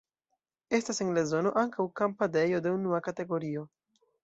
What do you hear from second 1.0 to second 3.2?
en la zono ankaŭ kampadejo de unua